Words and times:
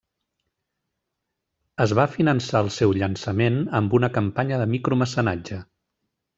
Es 1.85 1.93
va 1.99 2.07
finançar 2.15 2.63
el 2.67 2.73
seu 2.79 2.95
llançament 3.01 3.61
amb 3.81 3.97
una 4.01 4.13
campanya 4.19 4.61
de 4.65 4.69
micromecenatge. 4.75 5.63